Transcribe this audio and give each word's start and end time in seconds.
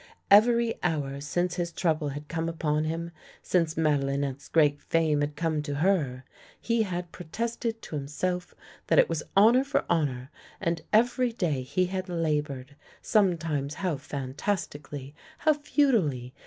Every 0.31 0.79
hour 0.81 1.21
since 1.21 1.57
his 1.57 1.71
trouble 1.71 2.09
had 2.09 2.27
come 2.27 2.49
upon 2.49 2.85
him, 2.85 3.11
since 3.43 3.77
Madelinette's 3.77 4.47
great 4.47 4.81
fame 4.81 5.21
had 5.21 5.35
come 5.35 5.61
to 5.61 5.75
her, 5.75 6.23
he 6.59 6.81
had 6.81 7.11
protested 7.11 7.83
to 7.83 7.95
himself 7.95 8.55
that 8.87 8.97
it 8.97 9.07
was 9.07 9.21
honour 9.37 9.63
for 9.63 9.85
honour; 9.91 10.31
and 10.59 10.81
every 10.91 11.31
day 11.31 11.61
he 11.61 11.85
had 11.85 12.09
la 12.09 12.41
boured, 12.41 12.75
sometimes 13.03 13.75
how 13.75 13.95
fantastically, 13.97 15.13
how 15.37 15.53
futilely! 15.53 16.33